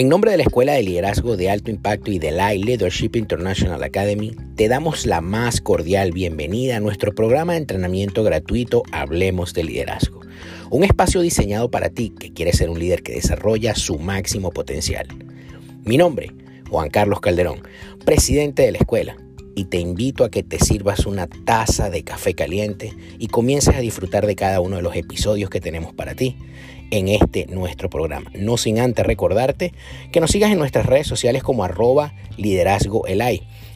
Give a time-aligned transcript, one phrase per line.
[0.00, 3.82] En nombre de la Escuela de Liderazgo de Alto Impacto y de la Leadership International
[3.82, 9.64] Academy, te damos la más cordial bienvenida a nuestro programa de entrenamiento gratuito Hablemos de
[9.64, 10.22] Liderazgo,
[10.70, 15.06] un espacio diseñado para ti que quieres ser un líder que desarrolla su máximo potencial.
[15.84, 16.32] Mi nombre,
[16.70, 17.60] Juan Carlos Calderón,
[18.06, 19.18] presidente de la escuela,
[19.54, 23.80] y te invito a que te sirvas una taza de café caliente y comiences a
[23.80, 26.36] disfrutar de cada uno de los episodios que tenemos para ti
[26.90, 28.30] en este nuestro programa.
[28.34, 29.72] No sin antes recordarte
[30.12, 33.04] que nos sigas en nuestras redes sociales como arroba liderazgo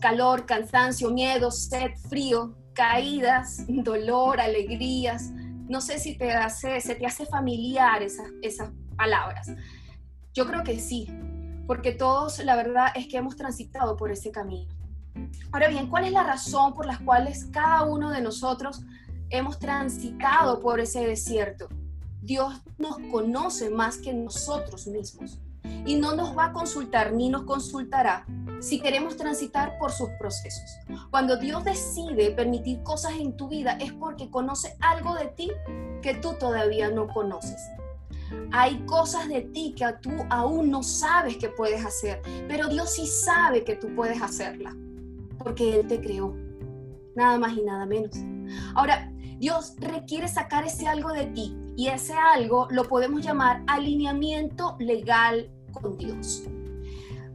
[0.00, 5.30] calor, cansancio, miedo, sed, frío, caídas, dolor, alegrías.
[5.68, 9.52] No sé si te hace, se te hace familiar esas, esas palabras.
[10.34, 11.08] Yo creo que sí,
[11.66, 14.72] porque todos la verdad es que hemos transitado por ese camino.
[15.52, 18.82] Ahora bien, ¿cuál es la razón por la cual cada uno de nosotros
[19.30, 21.68] hemos transitado por ese desierto?
[22.22, 25.40] Dios nos conoce más que nosotros mismos
[25.84, 28.26] y no nos va a consultar ni nos consultará
[28.60, 30.78] si queremos transitar por sus procesos.
[31.10, 35.50] Cuando Dios decide permitir cosas en tu vida es porque conoce algo de ti
[36.00, 37.60] que tú todavía no conoces.
[38.52, 43.06] Hay cosas de ti que tú aún no sabes que puedes hacer, pero Dios sí
[43.06, 44.74] sabe que tú puedes hacerla,
[45.38, 46.34] porque Él te creó,
[47.14, 48.16] nada más y nada menos.
[48.74, 54.76] Ahora, Dios requiere sacar ese algo de ti y ese algo lo podemos llamar alineamiento
[54.78, 56.44] legal con Dios.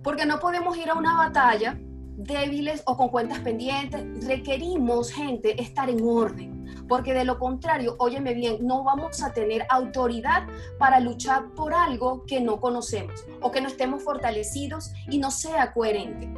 [0.04, 1.78] Porque no podemos ir a una batalla
[2.18, 4.26] débiles o con cuentas pendientes.
[4.26, 6.86] Requerimos, gente, estar en orden.
[6.88, 10.48] Porque de lo contrario, óyeme bien, no vamos a tener autoridad
[10.80, 15.74] para luchar por algo que no conocemos o que no estemos fortalecidos y no sea
[15.74, 16.30] coherente.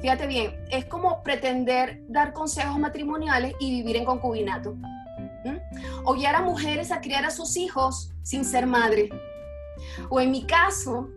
[0.00, 4.76] Fíjate bien, es como pretender dar consejos matrimoniales y vivir en concubinato.
[6.04, 9.10] O guiar a mujeres a criar a sus hijos sin ser madre.
[10.10, 11.08] O en mi caso,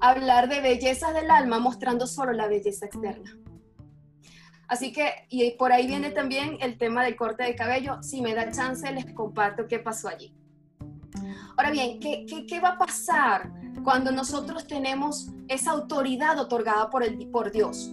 [0.00, 3.38] hablar de bellezas del alma mostrando solo la belleza externa.
[4.68, 8.02] Así que, y por ahí viene también el tema del corte de cabello.
[8.02, 10.34] Si me da chance, les comparto qué pasó allí.
[11.56, 13.52] Ahora bien, ¿qué, qué, va a pasar
[13.84, 17.92] cuando nosotros tenemos esa autoridad otorgada por, el, por Dios?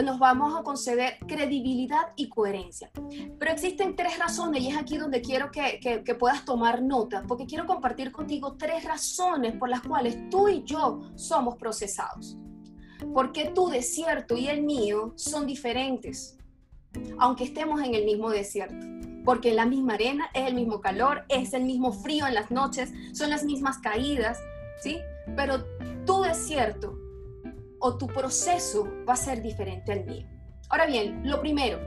[0.00, 2.90] Nos vamos a conceder credibilidad y coherencia.
[3.38, 7.46] Pero existen tres razones y es aquí donde quiero que, que, puedas tomar nota, porque
[7.46, 12.36] quiero compartir contigo tres razones por las cuales tú y yo somos procesados.
[13.14, 16.36] Porque tu desierto y el mío son diferentes,
[17.18, 18.86] aunque estemos en el mismo desierto.
[19.24, 22.92] Porque la misma arena es el mismo calor, es el mismo frío en las noches,
[23.12, 24.40] son las mismas caídas,
[24.82, 24.98] ¿sí?
[25.36, 25.64] Pero
[26.04, 26.98] tu desierto
[27.84, 30.26] o tu proceso va a ser diferente al mío.
[30.68, 31.80] Ahora bien, lo primero,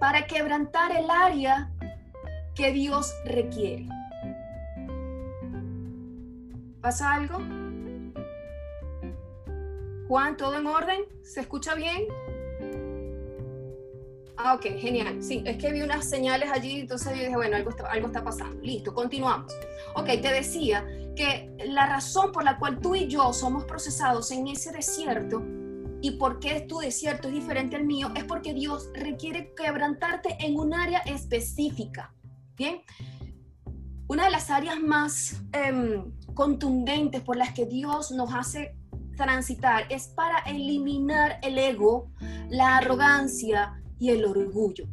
[0.00, 1.70] para quebrantar el área
[2.54, 3.86] que Dios requiere.
[6.80, 7.38] ¿Pasa algo?
[10.08, 11.04] Juan, ¿todo en orden?
[11.22, 12.08] ¿Se escucha bien?
[14.40, 15.20] Ah, ok, genial.
[15.20, 18.22] Sí, es que vi unas señales allí, entonces yo dije, bueno, algo está, algo está
[18.22, 18.62] pasando.
[18.62, 19.52] Listo, continuamos.
[19.96, 24.46] Ok, te decía que la razón por la cual tú y yo somos procesados en
[24.46, 25.42] ese desierto
[26.00, 30.56] y por qué tu desierto es diferente al mío es porque Dios requiere quebrantarte en
[30.56, 32.14] un área específica.
[32.56, 32.82] Bien,
[34.06, 38.76] una de las áreas más em, contundentes por las que Dios nos hace
[39.16, 42.12] transitar es para eliminar el ego,
[42.48, 44.86] la arrogancia, y el orgullo.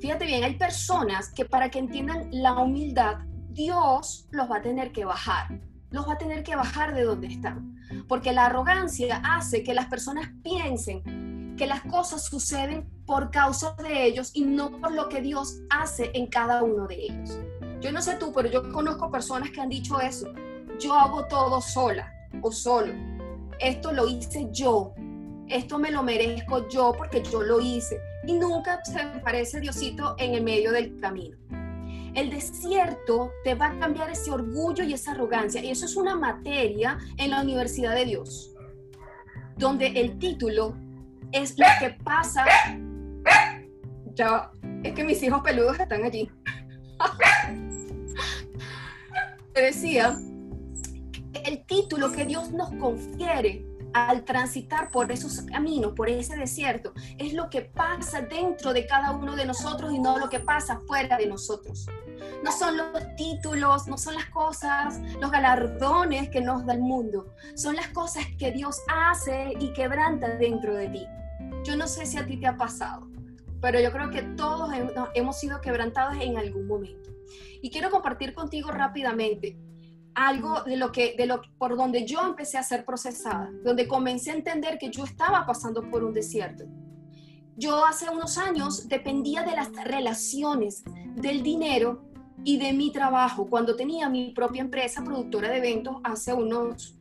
[0.00, 3.18] Fíjate bien, hay personas que para que entiendan la humildad,
[3.50, 5.60] Dios los va a tener que bajar,
[5.90, 9.86] los va a tener que bajar de donde están, porque la arrogancia hace que las
[9.86, 11.02] personas piensen
[11.58, 16.10] que las cosas suceden por causa de ellos y no por lo que Dios hace
[16.14, 17.36] en cada uno de ellos.
[17.80, 20.32] Yo no sé tú, pero yo conozco personas que han dicho eso.
[20.78, 22.92] Yo hago todo sola o solo.
[23.58, 24.94] Esto lo hice yo
[25.48, 28.00] esto me lo merezco yo porque yo lo hice.
[28.26, 31.36] Y nunca se me parece Diosito en el medio del camino.
[32.14, 35.62] El desierto te va a cambiar ese orgullo y esa arrogancia.
[35.62, 38.52] Y eso es una materia en la Universidad de Dios,
[39.56, 40.74] donde el título
[41.32, 42.44] es lo que pasa.
[44.14, 44.50] Ya,
[44.82, 46.28] es que mis hijos peludos están allí.
[49.52, 50.16] Te decía,
[51.44, 57.32] el título que Dios nos confiere al transitar por esos caminos, por ese desierto, es
[57.32, 61.16] lo que pasa dentro de cada uno de nosotros y no lo que pasa fuera
[61.16, 61.86] de nosotros.
[62.42, 67.34] No son los títulos, no son las cosas, los galardones que nos da el mundo,
[67.54, 71.06] son las cosas que Dios hace y quebranta dentro de ti.
[71.64, 73.08] Yo no sé si a ti te ha pasado,
[73.60, 74.70] pero yo creo que todos
[75.14, 77.10] hemos sido quebrantados en algún momento.
[77.60, 79.56] Y quiero compartir contigo rápidamente
[80.18, 84.32] algo de lo que, de lo, por donde yo empecé a ser procesada, donde comencé
[84.32, 86.64] a entender que yo estaba pasando por un desierto.
[87.56, 90.82] Yo hace unos años dependía de las relaciones,
[91.14, 92.04] del dinero
[92.44, 93.46] y de mi trabajo.
[93.48, 96.96] Cuando tenía mi propia empresa productora de eventos hace unos,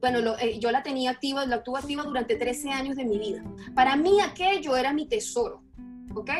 [0.00, 3.42] bueno, eh, yo la tenía activa, la tuve activa durante 13 años de mi vida.
[3.74, 5.64] Para mí aquello era mi tesoro,
[6.14, 6.30] ¿ok?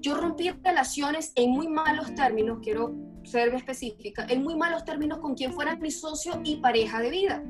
[0.00, 2.94] Yo rompí relaciones en muy malos términos, quiero
[3.26, 7.42] ser específica, en muy malos términos con quien fuera mi socio y pareja de vida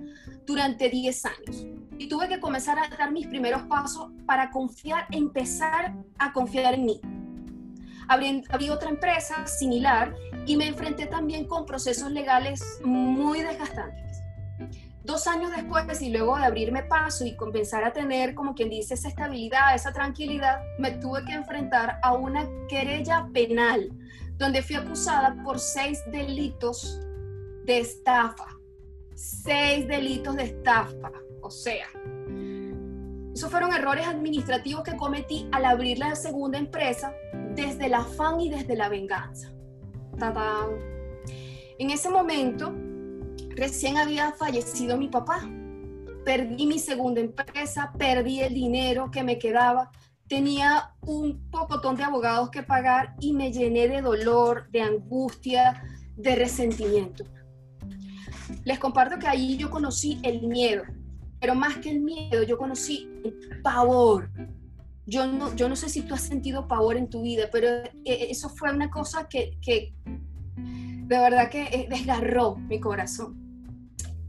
[0.46, 1.66] durante 10 años.
[1.98, 6.84] Y tuve que comenzar a dar mis primeros pasos para confiar, empezar a confiar en
[6.84, 7.00] mí.
[8.08, 10.14] Abrí, abrí otra empresa similar
[10.46, 14.22] y me enfrenté también con procesos legales muy desgastantes.
[15.02, 18.94] Dos años después y luego de abrirme paso y comenzar a tener, como quien dice,
[18.94, 23.88] esa estabilidad, esa tranquilidad, me tuve que enfrentar a una querella penal
[24.38, 27.00] donde fui acusada por seis delitos
[27.64, 28.46] de estafa.
[29.14, 31.10] Seis delitos de estafa.
[31.42, 31.86] O sea,
[33.34, 37.12] esos fueron errores administrativos que cometí al abrir la segunda empresa
[37.54, 39.52] desde el afán y desde la venganza.
[41.78, 42.74] En ese momento,
[43.50, 45.48] recién había fallecido mi papá.
[46.24, 49.90] Perdí mi segunda empresa, perdí el dinero que me quedaba
[50.28, 55.82] tenía un pocotón de abogados que pagar y me llené de dolor, de angustia,
[56.16, 57.24] de resentimiento.
[58.64, 60.84] Les comparto que ahí yo conocí el miedo,
[61.40, 64.30] pero más que el miedo, yo conocí el pavor.
[65.06, 67.92] Yo no, yo no sé si tú has sentido pavor en tu vida, pero eh,
[68.04, 69.94] eso fue una cosa que, que
[70.56, 73.42] de verdad que eh, desgarró mi corazón.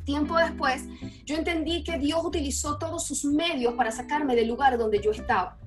[0.05, 0.85] Tiempo después,
[1.25, 5.57] yo entendí que Dios utilizó todos sus medios para sacarme del lugar donde yo estaba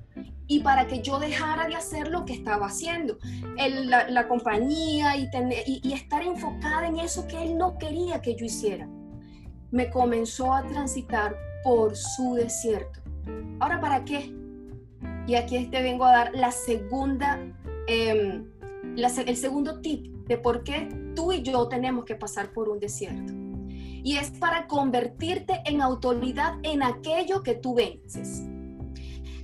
[0.47, 3.17] y para que yo dejara de hacer lo que estaba haciendo,
[3.55, 5.29] la, compañía y,
[5.65, 8.85] y, estar enfocada en eso que él no quería que yo hiciera.
[9.71, 12.99] Me comenzó a transitar por su desierto.
[13.61, 14.35] Ahora, ¿para qué?
[15.25, 17.39] Y aquí te vengo a dar la segunda,
[17.87, 18.45] em,
[18.97, 23.31] el segundo tip de por qué tú y yo tenemos que pasar por un desierto.
[24.03, 28.43] Y es para convertirte en autoridad en aquello que tú vences.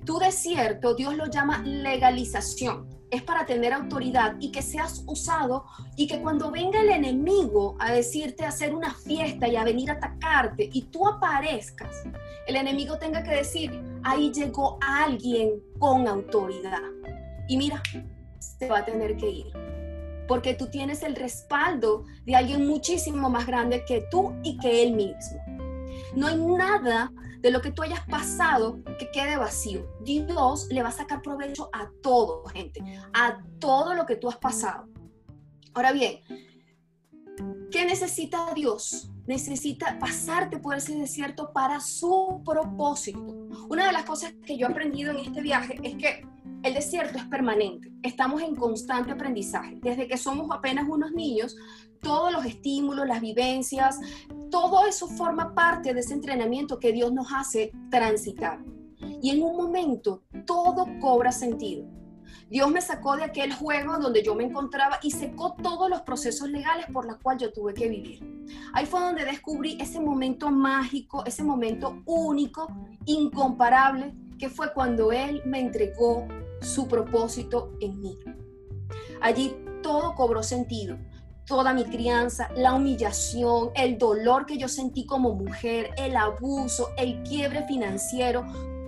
[0.07, 2.87] Tu desierto, Dios lo llama legalización.
[3.11, 5.65] Es para tener autoridad y que seas usado
[5.97, 9.91] y que cuando venga el enemigo a decirte a hacer una fiesta y a venir
[9.91, 12.03] a atacarte y tú aparezcas,
[12.47, 16.79] el enemigo tenga que decir, ahí llegó alguien con autoridad.
[17.49, 17.83] Y mira,
[18.39, 19.53] se va a tener que ir
[20.25, 24.93] porque tú tienes el respaldo de alguien muchísimo más grande que tú y que él
[24.93, 25.41] mismo.
[26.15, 29.87] No hay nada de lo que tú hayas pasado que quede vacío.
[30.03, 32.81] Dios le va a sacar provecho a todo, gente,
[33.13, 34.87] a todo lo que tú has pasado.
[35.73, 36.19] Ahora bien,
[37.71, 39.11] ¿qué necesita Dios?
[39.27, 43.19] Necesita pasarte por ese desierto para su propósito.
[43.69, 46.25] Una de las cosas que yo he aprendido en este viaje es que
[46.63, 47.91] el desierto es permanente.
[48.01, 49.77] Estamos en constante aprendizaje.
[49.81, 51.55] Desde que somos apenas unos niños,
[52.01, 53.99] todos los estímulos, las vivencias,
[54.49, 58.59] todo eso forma parte de ese entrenamiento que Dios nos hace transitar.
[59.21, 61.85] Y en un momento todo cobra sentido.
[62.49, 66.49] Dios me sacó de aquel juego donde yo me encontraba y secó todos los procesos
[66.49, 68.23] legales por los cuales yo tuve que vivir.
[68.73, 72.67] Ahí fue donde descubrí ese momento mágico, ese momento único,
[73.05, 76.25] incomparable, que fue cuando Él me entregó
[76.61, 78.17] su propósito en mí.
[79.21, 80.97] Allí todo cobró sentido
[81.47, 87.23] toda mi crianza, la humillación, el dolor que yo sentí como mujer, el abuso, el
[87.23, 88.45] quiebre financiero,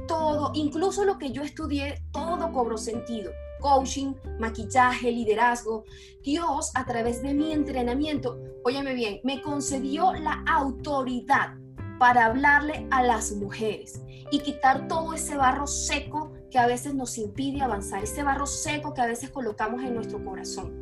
[0.07, 3.31] todo, incluso lo que yo estudié, todo cobró sentido.
[3.61, 5.85] Coaching, maquillaje, liderazgo.
[6.21, 11.53] Dios, a través de mi entrenamiento, óyeme bien, me concedió la autoridad
[11.97, 14.01] para hablarle a las mujeres
[14.31, 18.93] y quitar todo ese barro seco que a veces nos impide avanzar, ese barro seco
[18.93, 20.78] que a veces colocamos en nuestro corazón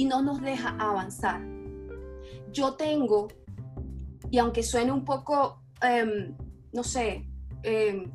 [0.00, 1.42] y no nos deja avanzar.
[2.52, 3.28] Yo tengo,
[4.30, 6.34] y aunque suene un poco, em,
[6.72, 7.28] no sé,
[7.62, 8.10] eh,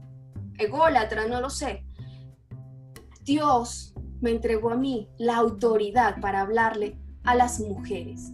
[0.58, 1.86] ególatra, no lo sé,
[3.22, 8.32] Dios me entregó a mí la autoridad para hablarle a las mujeres.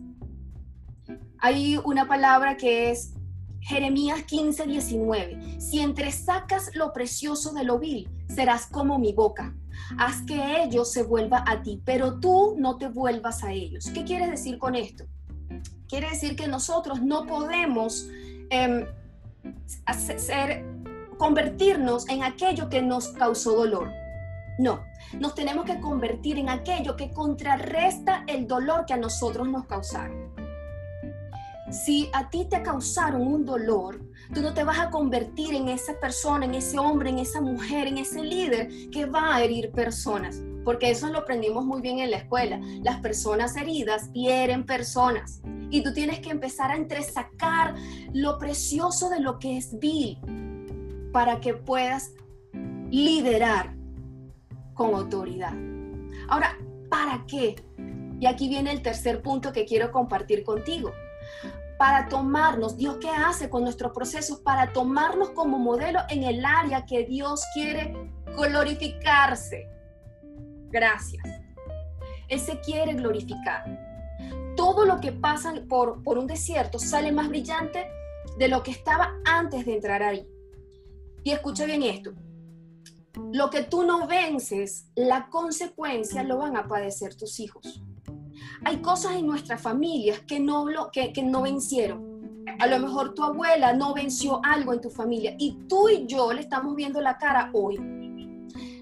[1.39, 3.15] Hay una palabra que es
[3.61, 5.61] Jeremías 15, 19.
[5.61, 9.55] Si entresacas lo precioso de lo vil, serás como mi boca.
[9.97, 13.89] Haz que ellos se vuelvan a ti, pero tú no te vuelvas a ellos.
[13.93, 15.05] ¿Qué quiere decir con esto?
[15.87, 18.07] Quiere decir que nosotros no podemos
[18.49, 18.85] em,
[19.85, 20.65] hacer,
[21.17, 23.91] convertirnos en aquello que nos causó dolor.
[24.57, 24.83] No,
[25.19, 30.20] nos tenemos que convertir en aquello que contrarresta el dolor que a nosotros nos causaron.
[31.71, 34.01] Si a ti te causaron un dolor,
[34.33, 37.87] tú no te vas a convertir en esa persona, en ese hombre, en esa mujer,
[37.87, 42.11] en ese líder que va a herir personas, porque eso lo aprendimos muy bien en
[42.11, 42.59] la escuela.
[42.83, 47.73] Las personas heridas hieren personas y tú tienes que empezar a entresacar
[48.11, 50.17] lo precioso de lo que es vil
[51.13, 52.11] para que puedas
[52.89, 53.73] liderar
[54.73, 55.53] con autoridad.
[56.27, 56.57] Ahora,
[56.89, 57.55] ¿para qué?
[58.19, 60.91] Y aquí viene el tercer punto que quiero compartir contigo.
[61.81, 66.85] Para tomarnos, Dios qué hace con nuestros procesos, para tomarnos como modelo en el área
[66.85, 67.91] que Dios quiere
[68.37, 69.67] glorificarse.
[70.69, 71.23] Gracias.
[72.27, 73.65] Él se quiere glorificar.
[74.55, 77.87] Todo lo que pasa por, por un desierto sale más brillante
[78.37, 80.23] de lo que estaba antes de entrar ahí.
[81.23, 82.13] Y escucha bien esto,
[83.33, 87.81] lo que tú no vences, la consecuencia lo van a padecer tus hijos.
[88.63, 92.45] Hay cosas en nuestras familias que no, que, que no vencieron.
[92.59, 96.31] A lo mejor tu abuela no venció algo en tu familia y tú y yo
[96.33, 97.79] le estamos viendo la cara hoy.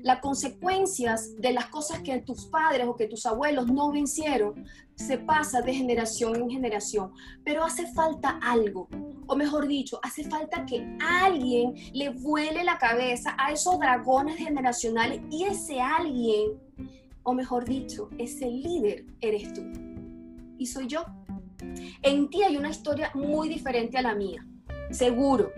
[0.02, 5.18] Las consecuencias de las cosas que tus padres o que tus abuelos no vencieron se
[5.18, 7.12] pasa de generación en generación,
[7.44, 8.88] pero hace falta algo
[9.30, 15.22] o mejor dicho, hace falta que alguien le vuele la cabeza a esos dragones generacionales
[15.30, 16.60] y ese alguien,
[17.30, 19.62] o mejor dicho, ese líder eres tú.
[20.58, 21.06] Y soy yo.
[22.02, 24.46] En ti hay una historia muy diferente a la mía,
[24.90, 25.52] seguro.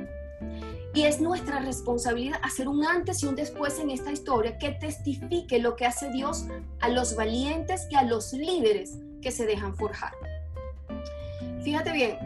[0.93, 5.59] Y es nuestra responsabilidad hacer un antes y un después en esta historia que testifique
[5.59, 6.45] lo que hace Dios
[6.81, 10.11] a los valientes y a los líderes que se dejan forjar.
[11.63, 12.17] Fíjate bien,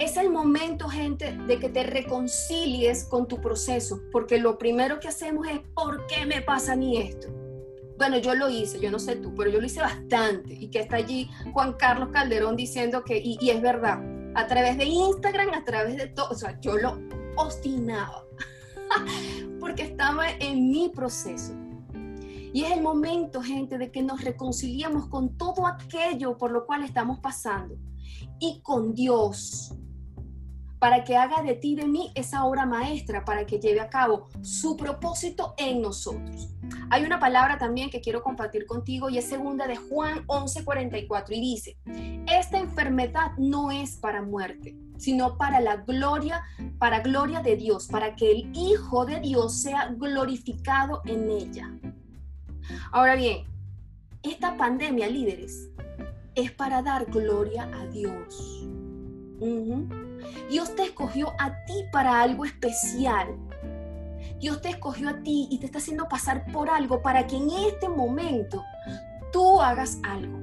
[0.00, 5.06] es el momento, gente, de que te reconcilies con tu proceso, porque lo primero que
[5.06, 7.41] hacemos es, ¿por qué me pasa a mí esto?
[8.02, 10.80] Bueno, yo lo hice, yo no sé tú, pero yo lo hice bastante y que
[10.80, 14.02] está allí Juan Carlos Calderón diciendo que, y, es verdad,
[14.34, 16.98] a través de Instagram, a través de todo, o sea, yo lo
[17.36, 18.24] obstinaba,
[19.60, 21.52] porque estaba en mi proceso.
[22.52, 26.82] Y es el momento, gente, de que nos reconciliemos con todo aquello por lo cual
[26.82, 27.76] estamos pasando
[28.40, 29.76] y con Dios
[30.82, 33.88] para que haga de ti y de mí esa obra maestra, para que lleve a
[33.88, 36.48] cabo su propósito en nosotros.
[36.90, 41.40] Hay una palabra también que quiero compartir contigo y es segunda de Juan 11:44 y
[41.40, 41.76] dice,
[42.26, 46.42] esta enfermedad no es para muerte, sino para la gloria,
[46.78, 51.70] para gloria de Dios, para que el Hijo de Dios sea glorificado en ella.
[52.92, 53.44] Ahora bien,
[54.22, 55.70] esta pandemia, líderes,
[56.34, 58.66] es para dar gloria a Dios.
[60.48, 63.36] Dios te escogió a ti para algo especial.
[64.42, 67.48] Dios te escogió a ti y te está haciendo pasar por algo para que en
[67.48, 68.64] este momento
[69.32, 70.40] tú hagas algo.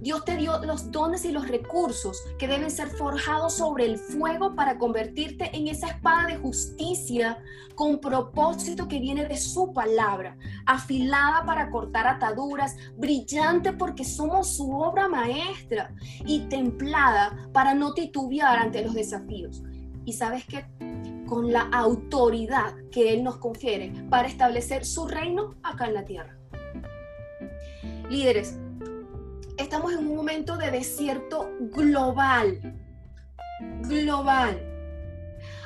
[0.00, 4.54] Dios te dio los dones y los recursos que deben ser forjados sobre el fuego
[4.54, 7.36] para convertirte en esa espada de justicia
[7.74, 14.72] con propósito que viene de su palabra, afilada para cortar ataduras, brillante porque somos su
[14.72, 19.62] obra maestra y templada para no titubear ante los desafíos.
[20.06, 20.64] Y sabes que
[21.30, 26.36] con la autoridad que Él nos confiere para establecer su reino acá en la tierra.
[28.10, 28.58] Líderes,
[29.56, 32.74] estamos en un momento de desierto global.
[33.82, 34.60] Global.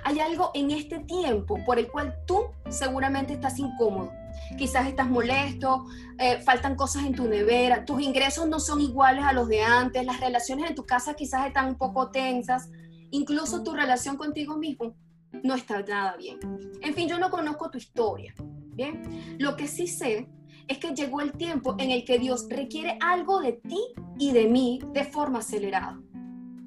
[0.04, 4.12] Hay algo en este tiempo por el cual tú seguramente estás incómodo.
[4.59, 5.87] Quizás estás molesto,
[6.18, 10.04] eh, faltan cosas en tu nevera, tus ingresos no son iguales a los de antes,
[10.04, 12.68] las relaciones en tu casa quizás están un poco tensas,
[13.11, 14.94] incluso tu relación contigo mismo
[15.43, 16.38] no está nada bien.
[16.81, 18.35] En fin, yo no conozco tu historia.
[18.75, 20.29] Bien, lo que sí sé
[20.67, 23.81] es que llegó el tiempo en el que Dios requiere algo de ti
[24.19, 26.00] y de mí de forma acelerada.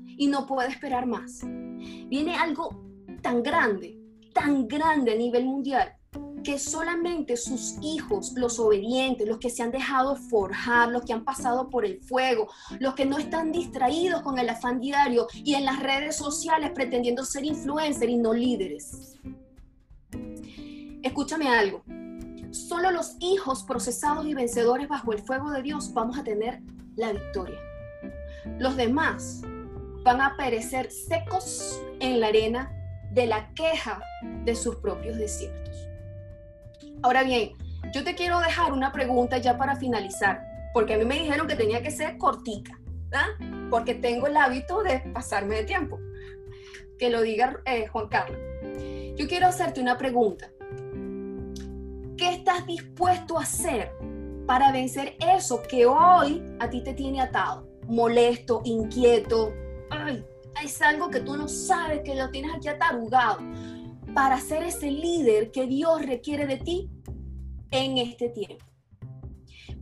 [0.05, 1.41] Y no puede esperar más.
[1.43, 2.69] Viene algo
[3.21, 4.00] tan grande,
[4.33, 5.96] tan grande a nivel mundial,
[6.47, 11.25] que solamente sus hijos, los obedientes, los que se han dejado forjar, los que han
[11.25, 12.49] pasado por el fuego,
[12.79, 17.25] los que no están distraídos con el afán diario y en las redes sociales pretendiendo
[17.25, 19.17] ser influencers y no líderes.
[21.03, 21.83] Escúchame algo,
[22.51, 26.61] Solo los hijos procesados y vencedores bajo el fuego de Dios vamos a tener
[26.95, 27.59] la victoria.
[28.57, 29.41] Los demás
[30.05, 32.71] van a perecer secos en la arena
[33.11, 33.99] de la queja
[34.45, 35.87] de sus propios desiertos.
[37.03, 37.53] Ahora bien,
[37.93, 40.41] yo te quiero dejar una pregunta ya para finalizar,
[40.73, 42.79] porque a mí me dijeron que tenía que ser cortica,
[43.69, 45.99] porque tengo el hábito de pasarme de tiempo.
[46.97, 48.39] Que lo diga eh, Juan Carlos.
[49.15, 50.49] Yo quiero hacerte una pregunta.
[52.17, 53.91] ¿Qué estás dispuesto a hacer
[54.47, 57.67] para vencer eso que hoy a ti te tiene atado?
[57.85, 59.53] Molesto, inquieto.
[59.91, 60.25] Ay,
[60.63, 63.39] es algo que tú no sabes que lo tienes aquí atarugado.
[64.17, 66.89] Para ser ese líder que Dios requiere de ti
[67.69, 68.65] en este tiempo.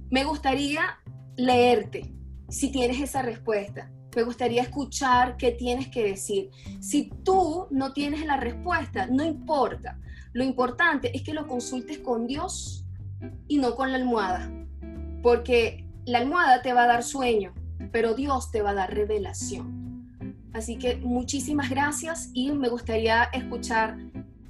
[0.09, 0.99] Me gustaría
[1.37, 2.13] leerte
[2.49, 3.89] si tienes esa respuesta.
[4.13, 6.49] Me gustaría escuchar qué tienes que decir.
[6.81, 10.01] Si tú no tienes la respuesta, no importa.
[10.33, 12.85] Lo importante es que lo consultes con Dios
[13.47, 14.51] y no con la almohada.
[15.23, 17.53] Porque la almohada te va a dar sueño,
[17.93, 19.85] pero Dios te va a dar revelación.
[20.51, 23.97] Así que muchísimas gracias y me gustaría escuchar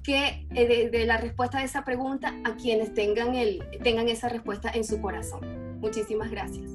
[0.05, 4.69] que eh, de, la respuesta de esa pregunta a quienes tengan, el, tengan esa respuesta
[4.73, 5.79] en su corazón.
[5.79, 6.74] Muchísimas gracias.